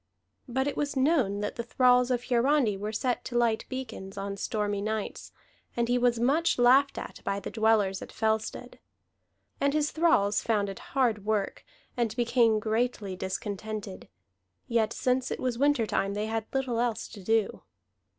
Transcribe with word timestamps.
But 0.47 0.65
it 0.67 0.75
was 0.75 0.95
known 0.97 1.41
that 1.41 1.57
the 1.57 1.61
thralls 1.63 2.09
of 2.09 2.23
Hiarandi 2.23 2.75
were 2.75 2.91
set 2.91 3.23
to 3.25 3.37
light 3.37 3.65
beacons 3.69 4.17
on 4.17 4.35
stormy 4.35 4.81
nights, 4.81 5.31
and 5.77 5.87
he 5.87 5.99
was 5.99 6.19
much 6.19 6.57
laughed 6.57 6.97
at 6.97 7.21
by 7.23 7.39
the 7.39 7.51
dwellers 7.51 8.01
at 8.01 8.11
Fellstead. 8.11 8.79
And 9.59 9.75
his 9.75 9.91
thralls 9.91 10.41
found 10.41 10.69
it 10.69 10.79
hard 10.97 11.23
work, 11.23 11.63
and 11.95 12.15
became 12.15 12.57
greatly 12.59 13.15
discontented; 13.15 14.09
yet 14.67 14.91
since 14.91 15.29
it 15.29 15.39
was 15.39 15.59
winter 15.59 15.85
time, 15.85 16.15
they 16.15 16.25
had 16.25 16.47
little 16.51 16.79
else 16.79 17.07
to 17.09 17.23
do. 17.23 17.61